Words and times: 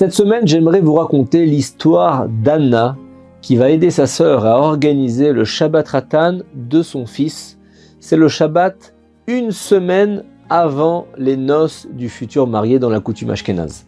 Cette 0.00 0.14
semaine, 0.14 0.46
j'aimerais 0.46 0.80
vous 0.80 0.94
raconter 0.94 1.44
l'histoire 1.44 2.26
d'Anna 2.26 2.96
qui 3.42 3.56
va 3.56 3.68
aider 3.68 3.90
sa 3.90 4.06
sœur 4.06 4.46
à 4.46 4.58
organiser 4.58 5.30
le 5.30 5.44
Shabbat 5.44 5.86
Ratan 5.88 6.38
de 6.54 6.80
son 6.80 7.04
fils. 7.04 7.58
C'est 8.00 8.16
le 8.16 8.28
Shabbat 8.28 8.94
une 9.26 9.50
semaine 9.50 10.24
avant 10.48 11.06
les 11.18 11.36
noces 11.36 11.86
du 11.92 12.08
futur 12.08 12.46
marié 12.46 12.78
dans 12.78 12.88
la 12.88 13.00
coutume 13.00 13.28
ashkénaze. 13.28 13.84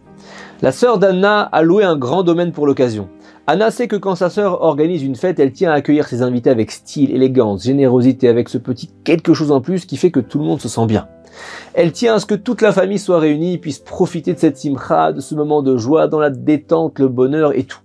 La 0.61 0.71
sœur 0.71 0.99
d'Anna 0.99 1.41
a 1.41 1.63
loué 1.63 1.83
un 1.83 1.97
grand 1.97 2.21
domaine 2.21 2.51
pour 2.51 2.67
l'occasion. 2.67 3.09
Anna 3.45 3.71
sait 3.71 3.89
que 3.89 3.97
quand 3.97 4.15
sa 4.15 4.29
sœur 4.29 4.61
organise 4.61 5.03
une 5.03 5.17
fête, 5.17 5.37
elle 5.37 5.51
tient 5.51 5.71
à 5.71 5.75
accueillir 5.75 6.07
ses 6.07 6.21
invités 6.21 6.49
avec 6.49 6.71
style, 6.71 7.13
élégance, 7.13 7.63
générosité, 7.63 8.29
avec 8.29 8.47
ce 8.47 8.57
petit 8.57 8.89
quelque 9.03 9.33
chose 9.33 9.51
en 9.51 9.59
plus 9.59 9.85
qui 9.85 9.97
fait 9.97 10.11
que 10.11 10.21
tout 10.21 10.39
le 10.39 10.45
monde 10.45 10.61
se 10.61 10.69
sent 10.69 10.85
bien. 10.85 11.09
Elle 11.73 11.91
tient 11.91 12.15
à 12.15 12.19
ce 12.19 12.25
que 12.25 12.35
toute 12.35 12.61
la 12.61 12.71
famille 12.71 12.99
soit 12.99 13.19
réunie, 13.19 13.57
puisse 13.57 13.79
profiter 13.79 14.33
de 14.33 14.39
cette 14.39 14.57
simcha, 14.57 15.11
de 15.11 15.19
ce 15.19 15.35
moment 15.35 15.61
de 15.61 15.75
joie, 15.75 16.07
dans 16.07 16.21
la 16.21 16.29
détente, 16.29 16.99
le 16.99 17.09
bonheur 17.09 17.53
et 17.53 17.63
tout. 17.63 17.81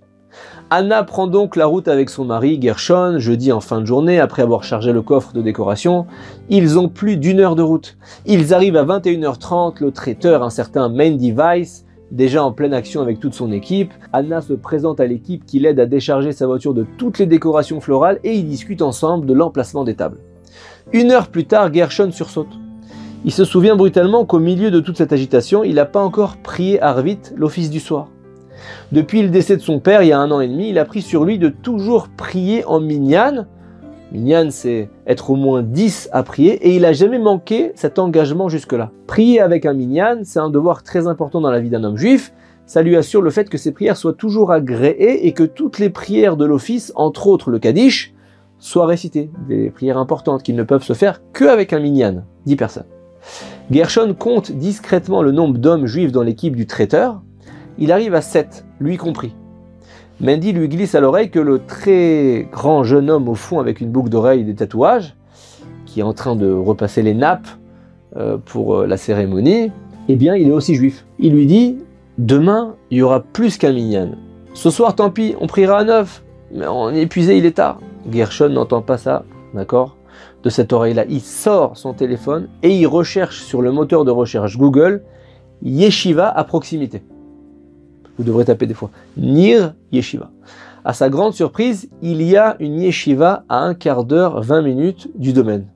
Anna 0.69 1.03
prend 1.03 1.27
donc 1.27 1.57
la 1.57 1.65
route 1.65 1.89
avec 1.89 2.09
son 2.09 2.23
mari 2.23 2.57
Gershon, 2.61 3.15
jeudi 3.17 3.51
en 3.51 3.59
fin 3.59 3.81
de 3.81 3.85
journée, 3.85 4.17
après 4.17 4.43
avoir 4.43 4.63
chargé 4.63 4.93
le 4.93 5.01
coffre 5.01 5.33
de 5.33 5.41
décoration. 5.41 6.05
Ils 6.49 6.79
ont 6.79 6.87
plus 6.87 7.17
d'une 7.17 7.41
heure 7.41 7.55
de 7.57 7.63
route. 7.63 7.97
Ils 8.25 8.53
arrivent 8.53 8.77
à 8.77 8.85
21h30, 8.85 9.81
le 9.81 9.91
traiteur, 9.91 10.41
un 10.41 10.51
certain 10.51 10.87
Mandy 10.87 11.33
Weiss, 11.33 11.85
déjà 12.11 12.43
en 12.43 12.51
pleine 12.51 12.73
action 12.73 13.01
avec 13.01 13.19
toute 13.19 13.33
son 13.33 13.51
équipe. 13.51 13.93
Anna 14.13 14.41
se 14.41 14.53
présente 14.53 14.99
à 14.99 15.05
l'équipe 15.05 15.45
qui 15.45 15.59
l'aide 15.59 15.79
à 15.79 15.85
décharger 15.85 16.31
sa 16.31 16.47
voiture 16.47 16.73
de 16.73 16.85
toutes 16.97 17.19
les 17.19 17.25
décorations 17.25 17.81
florales 17.81 18.19
et 18.23 18.33
ils 18.33 18.47
discutent 18.47 18.81
ensemble 18.81 19.25
de 19.25 19.33
l'emplacement 19.33 19.83
des 19.83 19.95
tables. 19.95 20.17
Une 20.91 21.11
heure 21.11 21.27
plus 21.27 21.45
tard, 21.45 21.73
Gershon 21.73 22.11
sursaute. 22.11 22.59
Il 23.25 23.31
se 23.31 23.43
souvient 23.43 23.75
brutalement 23.75 24.25
qu'au 24.25 24.39
milieu 24.39 24.71
de 24.71 24.79
toute 24.79 24.97
cette 24.97 25.13
agitation, 25.13 25.63
il 25.63 25.75
n'a 25.75 25.85
pas 25.85 26.01
encore 26.01 26.37
prié 26.37 26.81
Arvit 26.81 27.19
l'office 27.35 27.69
du 27.69 27.79
soir. 27.79 28.07
Depuis 28.91 29.21
le 29.21 29.29
décès 29.29 29.57
de 29.57 29.61
son 29.61 29.79
père, 29.79 30.01
il 30.03 30.07
y 30.07 30.11
a 30.11 30.19
un 30.19 30.31
an 30.31 30.39
et 30.39 30.47
demi, 30.47 30.69
il 30.69 30.79
a 30.79 30.85
pris 30.85 31.01
sur 31.01 31.25
lui 31.25 31.37
de 31.37 31.49
toujours 31.49 32.07
prier 32.07 32.65
en 32.65 32.79
minyan. 32.79 33.45
Minyan, 34.11 34.47
c'est 34.49 34.89
être 35.05 35.29
au 35.29 35.35
moins 35.35 35.61
10 35.61 36.09
à 36.11 36.23
prier, 36.23 36.53
et 36.67 36.75
il 36.75 36.81
n'a 36.81 36.93
jamais 36.93 37.19
manqué 37.19 37.71
cet 37.75 37.99
engagement 37.99 38.49
jusque-là. 38.49 38.91
Prier 39.05 39.39
avec 39.39 39.67
un 39.67 39.73
minyan, 39.73 40.21
c'est 40.23 40.39
un 40.39 40.49
devoir 40.49 40.81
très 40.81 41.07
important 41.07 41.41
dans 41.41 41.51
la 41.51 41.59
vie 41.59 41.69
d'un 41.69 41.83
homme 41.83 41.97
juif. 41.97 42.33
Ça 42.65 42.81
lui 42.81 42.95
assure 42.95 43.21
le 43.21 43.29
fait 43.29 43.49
que 43.49 43.57
ses 43.57 43.71
prières 43.71 43.97
soient 43.97 44.13
toujours 44.13 44.51
agréées 44.51 45.27
et 45.27 45.33
que 45.33 45.43
toutes 45.43 45.77
les 45.77 45.91
prières 45.91 46.37
de 46.37 46.45
l'office, 46.45 46.91
entre 46.95 47.27
autres 47.27 47.51
le 47.51 47.59
Kaddish, 47.59 48.13
soient 48.57 48.87
récitées. 48.87 49.29
Des 49.47 49.69
prières 49.69 49.97
importantes 49.97 50.41
qui 50.41 50.53
ne 50.53 50.63
peuvent 50.63 50.83
se 50.83 50.93
faire 50.93 51.21
qu'avec 51.33 51.71
un 51.73 51.79
minyan, 51.79 52.23
10 52.47 52.55
personnes. 52.55 52.87
Gershon 53.69 54.15
compte 54.17 54.51
discrètement 54.51 55.21
le 55.21 55.31
nombre 55.31 55.59
d'hommes 55.59 55.85
juifs 55.85 56.11
dans 56.11 56.23
l'équipe 56.23 56.55
du 56.55 56.65
traiteur, 56.65 57.21
il 57.77 57.91
arrive 57.91 58.15
à 58.15 58.21
7, 58.21 58.65
lui 58.79 58.97
compris. 58.97 59.35
Mandy 60.21 60.51
lui 60.51 60.67
glisse 60.67 60.95
à 60.95 60.99
l'oreille 60.99 61.29
que 61.29 61.39
le 61.39 61.59
très 61.65 62.49
grand 62.51 62.83
jeune 62.83 63.09
homme 63.09 63.29
au 63.29 63.35
fond 63.35 63.59
avec 63.59 63.79
une 63.79 63.89
boucle 63.89 64.09
d'oreille 64.09 64.41
et 64.41 64.43
des 64.43 64.55
tatouages, 64.55 65.15
qui 65.85 66.01
est 66.01 66.03
en 66.03 66.13
train 66.13 66.35
de 66.35 66.51
repasser 66.51 67.01
les 67.01 67.13
nappes 67.13 67.47
euh, 68.17 68.37
pour 68.37 68.75
euh, 68.75 68.85
la 68.85 68.97
cérémonie, 68.97 69.71
eh 70.09 70.15
bien 70.17 70.35
il 70.35 70.49
est 70.49 70.51
aussi 70.51 70.75
juif. 70.75 71.05
Il 71.19 71.33
lui 71.33 71.45
dit 71.45 71.77
Demain, 72.17 72.75
il 72.91 72.97
y 72.97 73.01
aura 73.01 73.21
plus 73.21 73.57
qu'un 73.57 73.71
minyan. 73.71 74.09
Ce 74.53 74.69
soir, 74.69 74.93
tant 74.93 75.09
pis, 75.09 75.35
on 75.39 75.47
priera 75.47 75.77
à 75.79 75.83
neuf, 75.85 76.21
mais 76.53 76.67
on 76.67 76.89
est 76.89 77.03
épuisé, 77.03 77.37
il 77.37 77.45
est 77.45 77.55
tard. 77.55 77.79
Gershon 78.11 78.49
n'entend 78.49 78.81
pas 78.81 78.97
ça, 78.97 79.23
d'accord? 79.53 79.95
De 80.43 80.49
cette 80.49 80.73
oreille-là. 80.73 81.05
Il 81.07 81.21
sort 81.21 81.77
son 81.77 81.93
téléphone 81.93 82.49
et 82.61 82.75
il 82.75 82.87
recherche 82.87 83.41
sur 83.41 83.61
le 83.61 83.71
moteur 83.71 84.03
de 84.03 84.11
recherche 84.11 84.57
Google 84.57 85.01
Yeshiva 85.61 86.27
à 86.27 86.43
proximité. 86.43 87.03
Vous 88.19 88.25
devrez 88.25 88.43
taper 88.43 88.67
des 88.67 88.73
fois. 88.73 88.91
Nir 89.15 89.73
Yeshiva. 89.93 90.29
À 90.83 90.91
sa 90.91 91.09
grande 91.09 91.33
surprise, 91.33 91.89
il 92.01 92.21
y 92.21 92.35
a 92.35 92.57
une 92.59 92.81
yeshiva 92.81 93.45
à 93.47 93.63
un 93.63 93.73
quart 93.73 94.03
d'heure, 94.03 94.41
20 94.41 94.61
minutes 94.61 95.09
du 95.15 95.31
domaine. 95.31 95.67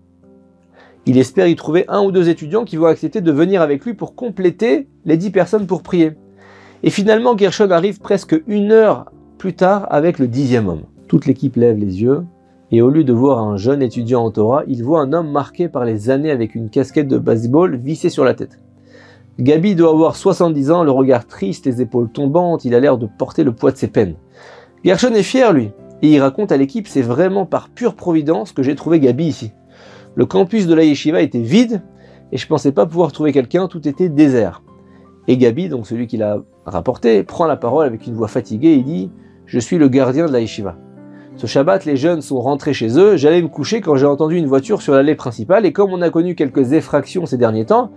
Il 1.05 1.17
espère 1.17 1.47
y 1.47 1.55
trouver 1.55 1.85
un 1.87 2.03
ou 2.03 2.11
deux 2.11 2.27
étudiants 2.27 2.65
qui 2.65 2.75
vont 2.75 2.87
accepter 2.87 3.21
de 3.21 3.31
venir 3.31 3.61
avec 3.61 3.85
lui 3.85 3.93
pour 3.93 4.13
compléter 4.13 4.89
les 5.05 5.15
10 5.15 5.31
personnes 5.31 5.67
pour 5.67 5.83
prier. 5.83 6.17
Et 6.83 6.89
finalement, 6.89 7.37
Gershon 7.37 7.71
arrive 7.71 8.01
presque 8.01 8.35
une 8.47 8.73
heure 8.73 9.05
plus 9.37 9.53
tard 9.53 9.87
avec 9.89 10.19
le 10.19 10.27
dixième 10.27 10.67
homme. 10.67 10.83
Toute 11.07 11.25
l'équipe 11.25 11.55
lève 11.55 11.77
les 11.77 12.01
yeux, 12.01 12.23
et 12.71 12.81
au 12.81 12.89
lieu 12.89 13.05
de 13.05 13.13
voir 13.13 13.39
un 13.39 13.55
jeune 13.55 13.81
étudiant 13.81 14.25
en 14.25 14.31
Torah, 14.31 14.63
il 14.67 14.83
voit 14.83 14.99
un 14.99 15.13
homme 15.13 15.31
marqué 15.31 15.69
par 15.69 15.85
les 15.85 16.09
années 16.09 16.31
avec 16.31 16.55
une 16.55 16.69
casquette 16.69 17.07
de 17.07 17.17
baseball 17.17 17.77
vissée 17.77 18.09
sur 18.09 18.25
la 18.25 18.33
tête. 18.33 18.59
Gabi 19.39 19.73
doit 19.73 19.89
avoir 19.89 20.16
70 20.16 20.69
ans, 20.69 20.83
le 20.83 20.91
regard 20.91 21.25
triste, 21.25 21.66
les 21.66 21.81
épaules 21.81 22.11
tombantes, 22.11 22.66
il 22.66 22.75
a 22.75 22.79
l'air 22.79 22.99
de 22.99 23.07
porter 23.07 23.44
le 23.44 23.51
poids 23.51 23.71
de 23.71 23.77
ses 23.77 23.88
peines. 23.88 24.16
Gershon 24.83 25.13
est 25.16 25.23
fier, 25.23 25.51
lui, 25.53 25.71
et 26.03 26.11
il 26.11 26.19
raconte 26.19 26.51
à 26.51 26.57
l'équipe 26.57 26.88
c'est 26.88 27.01
vraiment 27.01 27.47
par 27.47 27.69
pure 27.69 27.95
providence 27.95 28.51
que 28.51 28.61
j'ai 28.61 28.75
trouvé 28.75 28.99
Gabi 28.99 29.25
ici. 29.25 29.51
Le 30.13 30.27
campus 30.27 30.67
de 30.67 30.75
la 30.75 30.83
yeshiva 30.83 31.21
était 31.21 31.39
vide, 31.39 31.81
et 32.31 32.38
je 32.38 32.45
pensais 32.45 32.71
pas 32.71 32.85
pouvoir 32.85 33.11
trouver 33.11 33.31
quelqu'un, 33.31 33.67
tout 33.67 33.88
était 33.88 34.07
désert. 34.07 34.61
Et 35.27 35.35
Gabi, 35.38 35.67
donc 35.67 35.88
celui 35.88 36.05
qui 36.05 36.17
l'a 36.17 36.38
rapporté, 36.67 37.23
prend 37.23 37.47
la 37.47 37.57
parole 37.57 37.88
avec 37.88 38.05
une 38.05 38.13
voix 38.13 38.27
fatiguée 38.27 38.73
et 38.73 38.83
dit 38.83 39.09
Je 39.47 39.57
suis 39.57 39.79
le 39.79 39.88
gardien 39.88 40.27
de 40.27 40.31
la 40.31 40.41
yeshiva. 40.41 40.77
Ce 41.38 41.47
Shabbat, 41.47 41.85
les 41.85 41.97
jeunes 41.97 42.21
sont 42.21 42.39
rentrés 42.39 42.73
chez 42.73 43.00
eux, 43.00 43.17
j'allais 43.17 43.41
me 43.41 43.47
coucher 43.47 43.81
quand 43.81 43.95
j'ai 43.95 44.05
entendu 44.05 44.35
une 44.35 44.45
voiture 44.45 44.83
sur 44.83 44.94
l'allée 44.94 45.15
principale, 45.15 45.65
et 45.65 45.73
comme 45.73 45.91
on 45.91 46.03
a 46.03 46.11
connu 46.11 46.35
quelques 46.35 46.73
effractions 46.73 47.25
ces 47.25 47.38
derniers 47.38 47.65
temps, 47.65 47.89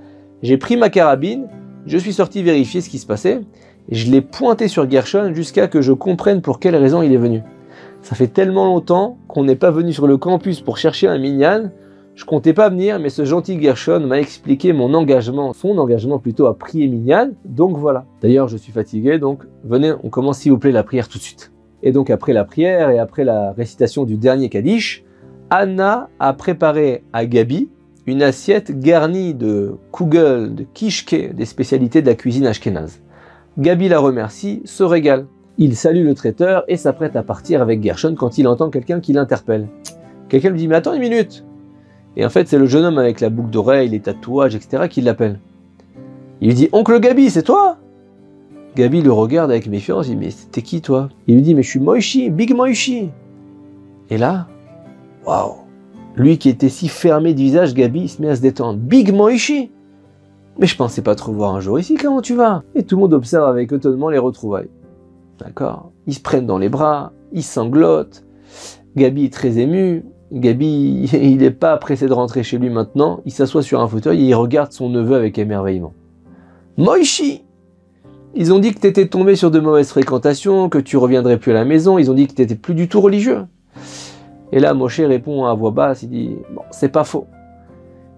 j'ai 0.46 0.58
pris 0.58 0.76
ma 0.76 0.90
carabine, 0.90 1.48
je 1.86 1.98
suis 1.98 2.12
sorti 2.12 2.40
vérifier 2.40 2.80
ce 2.80 2.88
qui 2.88 2.98
se 2.98 3.06
passait, 3.06 3.40
et 3.88 3.94
je 3.96 4.08
l'ai 4.12 4.20
pointé 4.20 4.68
sur 4.68 4.88
Gershon 4.88 5.34
jusqu'à 5.34 5.66
que 5.66 5.82
je 5.82 5.92
comprenne 5.92 6.40
pour 6.40 6.60
quelle 6.60 6.76
raison 6.76 7.02
il 7.02 7.12
est 7.12 7.16
venu. 7.16 7.42
Ça 8.00 8.14
fait 8.14 8.28
tellement 8.28 8.64
longtemps 8.66 9.18
qu'on 9.26 9.42
n'est 9.42 9.56
pas 9.56 9.72
venu 9.72 9.92
sur 9.92 10.06
le 10.06 10.18
campus 10.18 10.60
pour 10.60 10.78
chercher 10.78 11.08
un 11.08 11.18
minyan, 11.18 11.72
je 12.14 12.24
comptais 12.24 12.52
pas 12.52 12.68
venir, 12.68 13.00
mais 13.00 13.08
ce 13.08 13.24
gentil 13.24 13.60
Gershon 13.60 14.06
m'a 14.06 14.20
expliqué 14.20 14.72
mon 14.72 14.94
engagement, 14.94 15.52
son 15.52 15.78
engagement 15.78 16.20
plutôt 16.20 16.46
à 16.46 16.56
prier 16.56 16.86
minyan, 16.86 17.30
donc 17.44 17.76
voilà. 17.76 18.04
D'ailleurs, 18.22 18.46
je 18.46 18.56
suis 18.56 18.70
fatigué, 18.70 19.18
donc 19.18 19.42
venez, 19.64 19.94
on 20.04 20.10
commence 20.10 20.38
s'il 20.38 20.52
vous 20.52 20.58
plaît 20.58 20.70
la 20.70 20.84
prière 20.84 21.08
tout 21.08 21.18
de 21.18 21.24
suite. 21.24 21.50
Et 21.82 21.90
donc 21.90 22.08
après 22.08 22.32
la 22.32 22.44
prière 22.44 22.90
et 22.90 23.00
après 23.00 23.24
la 23.24 23.50
récitation 23.50 24.04
du 24.04 24.16
dernier 24.16 24.48
Kaddish, 24.48 25.04
Anna 25.50 26.08
a 26.20 26.32
préparé 26.34 27.02
à 27.12 27.26
Gabi, 27.26 27.68
une 28.06 28.22
assiette 28.22 28.78
garnie 28.78 29.34
de 29.34 29.74
kugel, 29.92 30.54
de 30.54 30.64
kishke, 30.74 31.34
des 31.34 31.44
spécialités 31.44 32.02
de 32.02 32.06
la 32.06 32.14
cuisine 32.14 32.46
ashkénaze. 32.46 33.00
Gabi 33.58 33.88
la 33.88 33.98
remercie, 33.98 34.62
se 34.64 34.84
régale. 34.84 35.26
Il 35.58 35.74
salue 35.74 36.04
le 36.04 36.14
traiteur 36.14 36.64
et 36.68 36.76
s'apprête 36.76 37.16
à 37.16 37.22
partir 37.22 37.62
avec 37.62 37.82
Gershon 37.82 38.14
quand 38.14 38.38
il 38.38 38.46
entend 38.46 38.70
quelqu'un 38.70 39.00
qui 39.00 39.12
l'interpelle. 39.12 39.68
Quelqu'un 40.28 40.50
lui 40.50 40.58
dit 40.58 40.68
Mais 40.68 40.76
attends 40.76 40.92
une 40.92 41.00
minute 41.00 41.44
Et 42.16 42.24
en 42.24 42.28
fait, 42.28 42.46
c'est 42.46 42.58
le 42.58 42.66
jeune 42.66 42.84
homme 42.84 42.98
avec 42.98 43.20
la 43.20 43.30
boucle 43.30 43.50
d'oreille, 43.50 43.88
les 43.88 44.00
tatouages, 44.00 44.54
etc. 44.54 44.88
qui 44.88 45.00
l'appelle. 45.00 45.40
Il 46.40 46.48
lui 46.48 46.54
dit 46.54 46.68
Oncle 46.72 47.00
Gabi, 47.00 47.30
c'est 47.30 47.42
toi? 47.42 47.78
Gabi 48.76 49.00
le 49.00 49.10
regarde 49.10 49.50
avec 49.50 49.66
méfiance, 49.66 50.06
il 50.06 50.18
dit 50.18 50.26
Mais 50.26 50.32
t'es 50.52 50.62
qui 50.62 50.82
toi? 50.82 51.08
Il 51.26 51.36
lui 51.36 51.42
dit 51.42 51.54
Mais 51.54 51.62
je 51.62 51.70
suis 51.70 51.80
Moishi, 51.80 52.30
Big 52.30 52.54
Moishi 52.54 53.10
Et 54.10 54.18
là, 54.18 54.46
waouh 55.26 55.66
lui 56.16 56.38
qui 56.38 56.49
était 56.49 56.71
si 56.71 56.88
fermé 56.88 57.34
du 57.34 57.43
visage, 57.43 57.75
Gabi 57.75 58.09
se 58.09 58.22
met 58.22 58.31
à 58.31 58.37
se 58.37 58.41
détendre. 58.41 58.78
Big 58.78 59.12
Moishi 59.12 59.71
Mais 60.59 60.66
je 60.66 60.77
pensais 60.77 61.03
pas 61.03 61.15
te 61.15 61.22
revoir 61.22 61.54
un 61.54 61.60
jour 61.60 61.78
ici, 61.78 61.97
comment 61.97 62.22
tu 62.22 62.34
vas? 62.34 62.62
Et 62.75 62.84
tout 62.84 62.97
le 62.97 63.03
monde 63.03 63.12
observe 63.12 63.47
avec 63.47 63.71
étonnement 63.71 64.09
les 64.09 64.19
retrouvailles. 64.19 64.71
D'accord? 65.38 65.93
Ils 66.06 66.15
se 66.15 66.21
prennent 66.21 66.47
dans 66.47 66.59
les 66.59 66.71
bras, 66.71 67.12
ils 67.32 67.43
sanglotent. 67.43 68.25
Gabi 68.97 69.27
est 69.27 69.32
très 69.32 69.59
ému. 69.59 70.06
Gabi, 70.32 71.10
il 71.13 71.36
n'est 71.36 71.51
pas 71.51 71.77
pressé 71.77 72.07
de 72.07 72.15
rentrer 72.15 72.42
chez 72.42 72.57
lui 72.57 72.71
maintenant. 72.71 73.21
Il 73.27 73.33
s'assoit 73.33 73.62
sur 73.62 73.80
un 73.83 73.89
fauteuil 73.89 74.22
et 74.22 74.28
il 74.28 74.34
regarde 74.34 74.72
son 74.72 74.89
neveu 74.89 75.16
avec 75.16 75.39
émerveillement. 75.39 75.92
Moishi 76.78 77.45
Ils 78.34 78.54
ont 78.54 78.59
dit 78.59 78.72
que 78.72 78.80
tu 78.80 78.86
étais 78.86 79.07
tombé 79.09 79.36
sur 79.36 79.51
de 79.51 79.60
mauvaises 79.60 79.91
fréquentations, 79.91 80.71
que 80.71 80.78
tu 80.78 80.97
reviendrais 80.97 81.39
plus 81.39 81.53
à 81.53 81.54
la 81.54 81.66
maison. 81.66 81.98
Ils 81.98 82.10
ont 82.10 82.15
dit 82.15 82.27
que 82.27 82.33
tu 82.33 82.41
n'étais 82.41 82.54
plus 82.54 82.74
du 82.74 82.89
tout 82.89 83.03
religieux. 83.03 83.45
Et 84.53 84.60
là, 84.60 84.75
Moshe 84.75 85.01
répond 85.01 85.45
à 85.45 85.54
voix 85.54 85.71
basse, 85.71 86.03
il 86.03 86.10
dit, 86.10 86.37
bon, 86.54 86.63
c'est 86.71 86.89
pas 86.89 87.04
faux. 87.04 87.27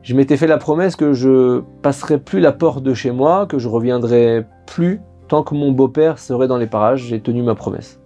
Je 0.03 0.15
m'étais 0.15 0.37
fait 0.37 0.47
la 0.47 0.59
promesse 0.59 0.97
que 0.97 1.13
je 1.13 1.63
passerai 1.83 2.19
plus 2.19 2.41
la 2.41 2.53
porte 2.53 2.83
de 2.83 2.95
chez 2.95 3.11
moi, 3.11 3.47
que 3.47 3.59
je 3.59 3.69
reviendrai 3.69 4.45
plus 4.67 5.01
tant 5.29 5.43
que 5.43 5.55
mon 5.55 5.73
beau-père 5.73 6.19
serait 6.19 6.49
dans 6.49 6.57
les 6.57 6.67
parages, 6.67 7.05
j'ai 7.05 7.21
tenu 7.21 7.43
ma 7.43 7.55
promesse. 7.55 8.01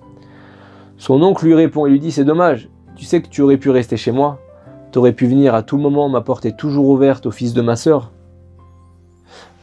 Son 0.99 1.23
oncle 1.23 1.47
lui 1.47 1.55
répond 1.55 1.87
et 1.87 1.91
lui 1.91 2.01
dit, 2.01 2.11
c'est 2.11 2.25
dommage, 2.25 2.69
tu 2.97 3.05
sais 3.05 3.23
que 3.23 3.29
tu 3.29 3.43
aurais 3.43 3.57
pu 3.57 3.71
rester 3.71 3.97
chez 3.97 4.13
moi, 4.13 4.39
tu 4.91 4.99
aurais 4.99 5.13
pu 5.13 5.27
venir 5.27 5.55
à 5.55 5.63
tout 5.63 5.79
moment, 5.79 6.09
ma 6.09 6.21
porte 6.21 6.45
est 6.45 6.57
toujours 6.57 6.89
ouverte 6.89 7.27
au 7.27 7.31
fils 7.31 7.55
de 7.55 7.63
ma 7.63 7.77
sœur. 7.77 8.13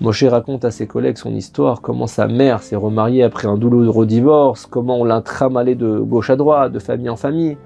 Moshe 0.02 0.24
raconte 0.24 0.64
à 0.64 0.72
ses 0.72 0.88
collègues 0.88 1.18
son 1.18 1.36
histoire, 1.36 1.82
comment 1.82 2.08
sa 2.08 2.28
mère 2.28 2.64
s'est 2.64 2.78
remariée 2.78 3.24
après 3.24 3.48
un 3.48 3.58
douloureux 3.58 4.06
divorce, 4.06 4.66
comment 4.66 4.98
on 4.98 5.04
l'a 5.04 5.22
de 5.22 6.00
gauche 6.00 6.30
à 6.30 6.38
droite, 6.38 6.72
de 6.72 6.80
famille 6.80 7.10
en 7.10 7.18
famille, 7.18 7.58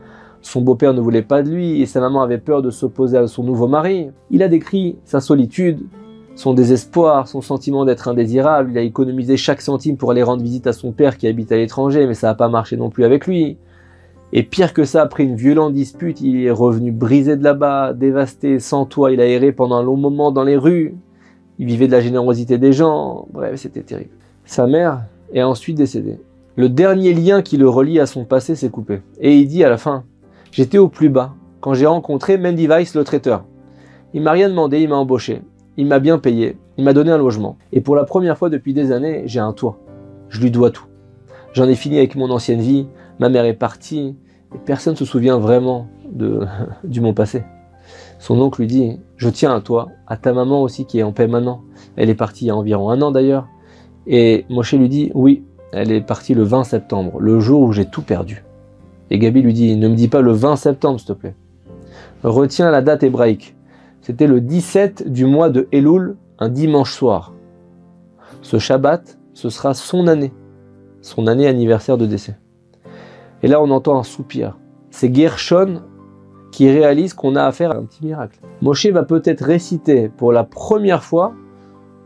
son 0.44 0.62
beau-père 0.62 0.94
ne 0.94 1.00
voulait 1.00 1.22
pas 1.22 1.42
de 1.42 1.50
lui 1.50 1.82
et 1.82 1.86
sa 1.86 2.02
maman 2.02 2.22
avait 2.22 2.38
peur 2.38 2.62
de 2.62 2.70
s'opposer 2.70 3.18
à 3.18 3.28
son 3.28 3.44
nouveau 3.44 3.68
mari. 3.68 4.10
Il 4.30 4.44
a 4.44 4.50
décrit 4.50 4.98
sa 5.06 5.22
solitude, 5.22 5.80
son 6.36 6.54
désespoir, 6.54 7.28
son 7.28 7.42
sentiment 7.42 7.86
d'être 7.86 8.10
indésirable. 8.10 8.72
Il 8.72 8.78
a 8.78 8.82
économisé 8.82 9.38
chaque 9.38 9.62
centime 9.62 9.96
pour 9.96 10.12
aller 10.12 10.22
rendre 10.22 10.44
visite 10.44 10.68
à 10.68 10.74
son 10.74 10.92
père 10.92 11.18
qui 11.18 11.28
habite 11.28 11.52
à 11.54 11.56
l'étranger, 11.56 12.06
mais 12.06 12.14
ça 12.14 12.28
n'a 12.28 12.36
pas 12.36 12.50
marché 12.50 12.76
non 12.76 12.90
plus 12.90 13.06
avec 13.06 13.26
lui. 13.26 13.58
Et 14.34 14.44
pire 14.44 14.74
que 14.74 14.84
ça, 14.84 15.02
après 15.02 15.24
une 15.24 15.36
violente 15.36 15.74
dispute, 15.74 16.20
il 16.20 16.44
est 16.44 16.52
revenu 16.52 16.92
brisé 16.92 17.38
de 17.38 17.44
là-bas, 17.44 17.94
dévasté, 17.94 18.60
sans 18.60 18.86
toit. 18.86 19.12
Il 19.12 19.22
a 19.22 19.28
erré 19.28 19.54
pendant 19.54 19.78
un 19.78 19.84
long 19.84 19.96
moment 19.96 20.32
dans 20.32 20.44
les 20.44 20.58
rues. 20.58 20.96
Il 21.58 21.68
vivait 21.68 21.88
de 21.88 21.92
la 21.94 22.02
générosité 22.02 22.58
des 22.58 22.74
gens. 22.74 23.28
Bref, 23.32 23.60
c'était 23.62 23.84
terrible. 23.84 24.10
Sa 24.44 24.68
mère 24.68 25.04
est 25.34 25.44
ensuite 25.44 25.78
décédée. 25.78 26.20
Le 26.56 26.68
dernier 26.68 27.14
lien 27.14 27.42
qui 27.42 27.58
le 27.58 27.70
relie 27.70 28.00
à 28.00 28.08
son 28.08 28.26
passé 28.26 28.56
s'est 28.56 28.70
coupé. 28.70 29.02
Et 29.20 29.38
il 29.38 29.48
dit 29.48 29.64
à 29.64 29.70
la 29.70 29.78
fin 29.78 30.04
J'étais 30.54 30.78
au 30.78 30.88
plus 30.88 31.10
bas 31.10 31.34
quand 31.62 31.74
j'ai 31.74 31.88
rencontré 31.88 32.38
Mandy 32.38 32.68
Weiss, 32.68 32.94
le 32.94 33.04
traiteur. 33.04 33.44
Il 34.14 34.22
m'a 34.22 34.34
rien 34.34 34.50
demandé, 34.50 34.80
il 34.82 34.88
m'a 34.88 34.98
embauché. 34.98 35.42
Il 35.78 35.88
m'a 35.88 35.98
bien 35.98 36.20
payé. 36.20 36.60
Il 36.78 36.84
m'a 36.84 36.94
donné 36.94 37.10
un 37.10 37.18
logement. 37.18 37.58
Et 37.72 37.82
pour 37.82 37.96
la 37.96 38.04
première 38.04 38.38
fois 38.38 38.52
depuis 38.52 38.72
des 38.72 38.92
années, 38.92 39.24
j'ai 39.26 39.40
un 39.40 39.52
toit. 39.52 39.80
Je 40.30 40.40
lui 40.40 40.52
dois 40.52 40.70
tout. 40.70 40.86
J'en 41.54 41.68
ai 41.68 41.74
fini 41.74 41.98
avec 41.98 42.16
mon 42.16 42.30
ancienne 42.30 42.62
vie. 42.62 42.86
Ma 43.18 43.30
mère 43.30 43.46
est 43.46 43.56
partie. 43.56 44.16
Et 44.54 44.60
personne 44.64 44.94
ne 44.94 44.98
se 44.98 45.06
souvient 45.06 45.40
vraiment 45.40 45.88
de, 46.12 46.42
du 46.84 47.02
mon 47.02 47.16
passé. 47.16 47.44
Son 48.20 48.40
oncle 48.40 48.62
lui 48.62 48.68
dit 48.68 49.00
Je 49.18 49.30
tiens 49.30 49.56
à 49.56 49.60
toi, 49.60 49.90
à 50.06 50.18
ta 50.18 50.34
maman 50.34 50.62
aussi 50.62 50.86
qui 50.86 51.00
est 51.00 51.04
en 51.04 51.14
paix 51.14 51.28
maintenant. 51.28 51.64
Elle 51.96 52.12
est 52.12 52.16
partie 52.16 52.46
il 52.46 52.50
y 52.50 52.52
a 52.52 52.56
environ 52.56 52.92
un 52.92 53.02
an 53.02 53.10
d'ailleurs. 53.10 53.48
Et 54.06 54.46
Moshe 54.52 54.76
lui 54.76 54.88
dit 54.88 55.10
Oui, 55.16 55.46
elle 55.72 55.92
est 55.92 56.02
partie 56.02 56.36
le 56.36 56.44
20 56.44 56.64
septembre, 56.64 57.20
le 57.20 57.40
jour 57.40 57.62
où 57.62 57.72
j'ai 57.72 57.86
tout 57.86 58.04
perdu. 58.04 58.44
Et 59.10 59.20
Gabi 59.20 59.42
lui 59.42 59.54
dit 59.54 59.76
Ne 59.76 59.88
me 59.88 59.96
dis 59.96 60.08
pas 60.08 60.22
le 60.22 60.32
20 60.32 60.56
septembre, 60.56 61.00
s'il 61.00 61.08
te 61.08 61.14
plaît. 61.14 61.36
Retiens 62.24 62.72
la 62.72 62.82
date 62.82 63.04
hébraïque. 63.04 63.56
C'était 64.02 64.28
le 64.28 64.42
17 64.42 65.12
du 65.12 65.26
mois 65.26 65.50
de 65.50 65.68
Elul, 65.72 66.16
un 66.40 66.50
dimanche 66.50 66.94
soir. 66.94 67.34
Ce 68.42 68.60
Shabbat, 68.60 69.18
ce 69.34 69.50
sera 69.50 69.74
son 69.74 70.08
année, 70.08 70.34
son 71.02 71.28
année 71.28 71.48
anniversaire 71.48 71.98
de 71.98 72.06
décès. 72.06 72.38
Et 73.44 73.48
là, 73.48 73.62
on 73.62 73.70
entend 73.72 73.98
un 73.98 74.04
soupir. 74.04 74.58
C'est 74.90 75.14
Gershon 75.14 75.82
qui 76.52 76.70
réalise 76.70 77.14
qu'on 77.14 77.36
a 77.36 77.44
affaire 77.44 77.72
à 77.72 77.78
un 77.78 77.84
petit 77.84 78.06
miracle. 78.06 78.40
Moshe 78.62 78.86
va 78.88 79.04
peut-être 79.04 79.44
réciter 79.44 80.10
pour 80.10 80.32
la 80.32 80.44
première 80.44 81.04
fois 81.04 81.34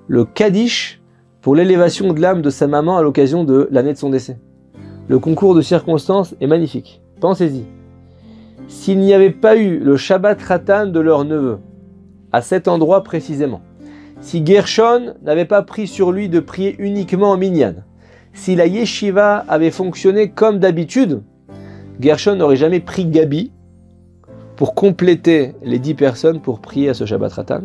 le 0.08 0.26
Kaddish 0.26 1.02
pour 1.42 1.56
l'élévation 1.56 2.14
de 2.14 2.22
l'âme 2.22 2.42
de 2.42 2.50
sa 2.50 2.68
maman 2.68 2.98
à 2.98 3.02
l'occasion 3.02 3.44
de 3.44 3.68
l'année 3.72 3.94
de 3.94 3.98
son 3.98 4.10
décès. 4.10 4.40
Le 5.10 5.20
concours 5.20 5.56
de 5.56 5.62
circonstances 5.62 6.36
est 6.42 6.48
magnifique. 6.48 7.02
Pensez-y. 7.22 7.64
S'il 8.68 9.00
n'y 9.00 9.14
avait 9.14 9.32
pas 9.32 9.56
eu 9.56 9.80
le 9.80 9.96
Shabbat 9.96 10.42
Ratan 10.42 10.88
de 10.88 11.00
leur 11.00 11.24
neveu, 11.24 11.60
à 12.34 12.42
cet 12.42 12.68
endroit 12.68 13.04
précisément, 13.04 13.62
si 14.20 14.46
Gershon 14.46 15.14
n'avait 15.22 15.46
pas 15.46 15.62
pris 15.62 15.88
sur 15.88 16.12
lui 16.12 16.28
de 16.28 16.42
prier 16.42 16.76
uniquement 16.80 17.32
en 17.32 17.38
minyan, 17.38 17.76
si 18.34 18.56
la 18.58 18.68
yeshiva 18.68 19.46
avait 19.48 19.72
fonctionné 19.72 20.30
comme 20.30 20.60
d'habitude, 20.60 21.22
Gershon 22.02 22.36
n'aurait 22.36 22.58
jamais 22.58 22.82
pris 22.82 23.06
Gabi 23.06 23.52
pour 24.58 24.76
compléter 24.76 25.54
les 25.64 25.80
dix 25.80 25.94
personnes 25.94 26.42
pour 26.42 26.60
prier 26.60 26.90
à 26.90 26.94
ce 26.94 27.06
Shabbat 27.06 27.32
Ratan. 27.32 27.62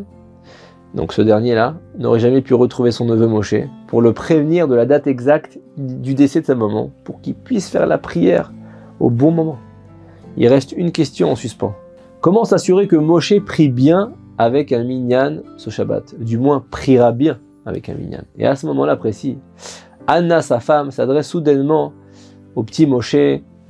Donc 0.95 1.13
ce 1.13 1.23
dernier-là 1.23 1.77
n'aurait 1.99 2.21
jamais 2.21 2.43
pu 2.43 2.55
retrouver 2.55 2.91
son 2.91 3.07
neveu 3.07 3.27
Moshe 3.27 3.55
pour 3.87 4.03
le 4.03 4.13
prévenir 4.13 4.69
de 4.69 4.75
la 4.75 4.85
date 4.85 5.07
exacte 5.07 5.59
du 5.79 6.15
décès 6.15 6.41
de 6.41 6.47
sa 6.47 6.55
maman, 6.55 6.91
pour 7.05 7.21
qu'il 7.21 7.35
puisse 7.35 7.71
faire 7.71 7.87
la 7.87 7.99
prière 7.99 8.53
au 9.01 9.09
bon 9.09 9.31
moment. 9.31 9.59
Il 10.37 10.49
reste 10.49 10.73
une 10.73 10.93
question 10.93 11.31
en 11.31 11.37
suspens. 11.37 11.75
Comment 12.21 12.45
s'assurer 12.45 12.89
que 12.89 12.97
Moshe 12.97 13.39
prie 13.41 13.69
bien 13.69 14.13
avec 14.39 14.73
un 14.73 14.85
minyan 14.85 15.39
ce 15.57 15.71
Shabbat? 15.71 16.19
Du 16.19 16.39
moins 16.39 16.65
priera 16.71 17.13
bien 17.13 17.39
avec 17.65 17.89
un 17.89 17.95
minyan. 17.95 18.25
Et 18.39 18.47
à 18.47 18.57
ce 18.57 18.67
moment-là 18.67 18.97
précis, 18.97 19.39
Anna, 20.07 20.43
sa 20.43 20.61
femme, 20.61 20.91
s'adresse 20.91 21.29
soudainement 21.29 21.93
au 22.55 22.65
petit 22.65 22.87
Moshe, 22.87 23.15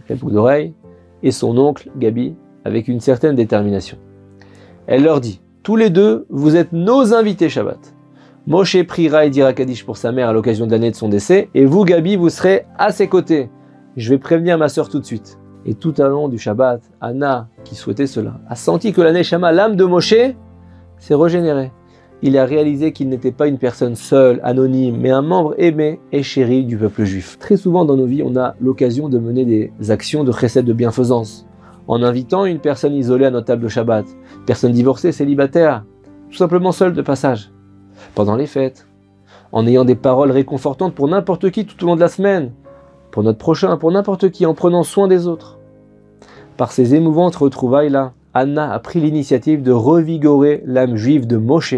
la 0.09 0.17
boucle 0.17 0.33
d'oreille, 0.33 0.75
et 1.23 1.31
son 1.31 1.57
oncle, 1.59 1.91
Gabi, 1.97 2.35
avec 2.65 2.89
une 2.89 3.01
certaine 3.01 3.37
détermination. 3.37 3.99
Elle 4.87 5.05
leur 5.05 5.21
dit 5.21 5.41
Tous 5.63 5.77
les 5.77 5.91
deux, 5.91 6.27
vous 6.29 6.57
êtes 6.57 6.73
nos 6.73 7.15
invités 7.15 7.49
Shabbat. 7.49 7.95
Moshe 8.49 8.83
priera 8.83 9.27
et 9.27 9.31
dira 9.31 9.53
Kaddish 9.53 9.85
pour 9.85 9.97
sa 9.97 10.11
mère 10.11 10.29
à 10.29 10.33
l'occasion 10.33 10.67
de 10.67 10.73
l'année 10.73 10.91
de 10.91 10.97
son 10.97 11.09
décès, 11.09 11.51
et 11.55 11.67
vous, 11.67 11.85
Gabi, 11.85 12.17
vous 12.17 12.31
serez 12.31 12.67
à 12.79 12.91
ses 12.91 13.07
côtés. 13.07 13.49
Je 13.97 14.11
vais 14.11 14.19
prévenir 14.19 14.59
ma 14.59 14.69
sœur 14.69 14.89
tout 14.89 14.99
de 14.99 15.05
suite. 15.05 15.39
Et 15.65 15.75
tout 15.75 16.01
au 16.01 16.09
long 16.09 16.29
du 16.29 16.37
Shabbat, 16.37 16.83
Anna, 17.01 17.47
qui 17.63 17.77
souhaitait 17.77 18.09
cela, 18.09 18.41
a 18.49 18.57
senti 18.57 18.93
que 18.93 19.01
l'année 19.03 19.23
Shama, 19.23 19.53
l'âme 19.53 19.77
de 19.77 19.85
Moshe, 19.85 20.35
s'est 20.99 21.15
régénérée 21.15 21.71
il 22.23 22.39
a 22.39 22.45
réalisé 22.45 22.93
qu'il 22.93 23.09
n'était 23.09 23.33
pas 23.33 23.49
une 23.49 23.59
personne 23.59 23.97
seule, 23.97 24.41
anonyme, 24.45 24.97
mais 24.97 25.11
un 25.11 25.23
membre 25.23 25.55
aimé 25.59 25.99
et 26.13 26.23
chéri 26.23 26.65
du 26.65 26.77
peuple 26.77 27.05
juif. 27.05 27.37
Très 27.41 27.57
souvent 27.57 27.85
dans 27.85 27.97
nos 27.97 28.07
vies, 28.07 28.23
on 28.25 28.37
a 28.37 28.55
l'occasion 28.61 29.09
de 29.09 29.19
mener 29.19 29.45
des 29.45 29.91
actions 29.91 30.23
de 30.23 30.31
recette 30.31 30.65
de 30.65 30.73
bienfaisance, 30.73 31.47
en 31.89 32.03
invitant 32.03 32.45
une 32.45 32.61
personne 32.61 32.95
isolée 32.95 33.27
à 33.27 33.31
notre 33.31 33.47
table 33.47 33.63
de 33.63 33.69
Shabbat, 33.69 34.07
personne 34.47 34.73
divorcée, 34.73 35.13
célibataire, 35.13 35.85
tout 36.31 36.37
simplement 36.37 36.73
seule 36.73 36.95
de 36.95 37.03
passage, 37.03 37.51
pendant 38.15 38.37
les 38.37 38.47
fêtes, 38.47 38.87
en 39.53 39.67
ayant 39.67 39.85
des 39.85 39.95
paroles 39.95 40.31
réconfortantes 40.31 40.95
pour 40.95 41.09
n'importe 41.09 41.51
qui 41.51 41.67
tout 41.67 41.83
au 41.85 41.87
long 41.87 41.97
de 41.97 42.01
la 42.01 42.09
semaine, 42.09 42.53
pour 43.11 43.23
notre 43.23 43.39
prochain, 43.39 43.77
pour 43.77 43.93
n'importe 43.93 44.31
qui, 44.31 44.47
en 44.47 44.55
prenant 44.55 44.83
soin 44.83 45.09
des 45.09 45.27
autres. 45.27 45.59
Par 46.57 46.73
ces 46.73 46.95
émouvantes 46.95 47.37
retrouvailles-là, 47.37 48.13
Anna 48.35 48.73
a 48.73 48.79
pris 48.79 49.01
l'initiative 49.01 49.63
de 49.63 49.73
revigorer 49.73 50.63
l'âme 50.65 50.97
juive 50.97 51.27
de 51.27 51.37
Moshe 51.37 51.75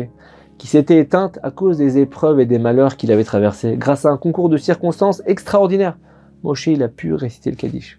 qui 0.59 0.69
s'était 0.69 0.99
éteinte 0.99 1.41
à 1.43 1.51
cause 1.51 1.79
des 1.79 1.99
épreuves 1.99 2.39
et 2.39 2.47
des 2.47 2.61
malheurs 2.61 2.97
qu'il 2.97 3.11
avait 3.11 3.25
traversés. 3.25 3.77
Grâce 3.77 4.05
à 4.05 4.11
un 4.11 4.17
concours 4.17 4.49
de 4.49 4.57
circonstances 4.57 5.23
extraordinaire, 5.27 5.99
Moshe 6.45 6.69
il 6.69 6.83
a 6.85 6.89
pu 6.89 7.13
réciter 7.15 7.51
le 7.51 7.57
Kaddish. 7.57 7.99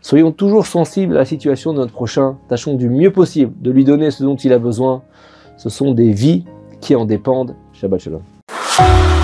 Soyons 0.00 0.32
toujours 0.32 0.66
sensibles 0.66 1.16
à 1.16 1.20
la 1.20 1.24
situation 1.24 1.72
de 1.72 1.78
notre 1.78 1.92
prochain, 1.92 2.38
tâchons 2.48 2.74
du 2.74 2.88
mieux 2.88 3.10
possible 3.10 3.52
de 3.60 3.70
lui 3.70 3.84
donner 3.84 4.10
ce 4.10 4.22
dont 4.22 4.36
il 4.36 4.52
a 4.52 4.58
besoin. 4.58 5.02
Ce 5.56 5.68
sont 5.68 5.92
des 5.92 6.12
vies 6.12 6.44
qui 6.80 6.94
en 6.94 7.04
dépendent. 7.04 7.54
Shabbat 7.72 8.00
Shalom. 8.00 9.15